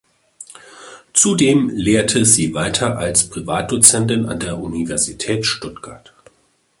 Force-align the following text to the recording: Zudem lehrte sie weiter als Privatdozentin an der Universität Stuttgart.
Zudem 1.13 1.69
lehrte 1.69 2.25
sie 2.25 2.55
weiter 2.55 2.97
als 2.97 3.29
Privatdozentin 3.29 4.25
an 4.27 4.39
der 4.39 4.57
Universität 4.57 5.45
Stuttgart. 5.45 6.11